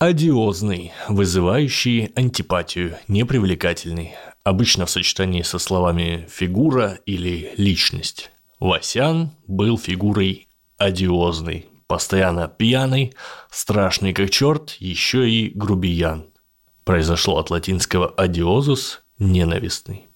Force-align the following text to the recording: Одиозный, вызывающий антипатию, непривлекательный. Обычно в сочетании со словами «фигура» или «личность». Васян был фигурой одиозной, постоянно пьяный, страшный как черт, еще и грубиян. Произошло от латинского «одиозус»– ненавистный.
Одиозный, 0.00 0.92
вызывающий 1.10 2.06
антипатию, 2.14 2.96
непривлекательный. 3.06 4.14
Обычно 4.44 4.86
в 4.86 4.90
сочетании 4.90 5.42
со 5.42 5.58
словами 5.58 6.26
«фигура» 6.30 7.00
или 7.04 7.52
«личность». 7.58 8.30
Васян 8.58 9.32
был 9.46 9.76
фигурой 9.76 10.48
одиозной, 10.78 11.66
постоянно 11.86 12.48
пьяный, 12.48 13.12
страшный 13.50 14.14
как 14.14 14.30
черт, 14.30 14.74
еще 14.78 15.30
и 15.30 15.50
грубиян. 15.50 16.24
Произошло 16.84 17.36
от 17.36 17.50
латинского 17.50 18.08
«одиозус»– 18.08 19.02
ненавистный. 19.18 20.06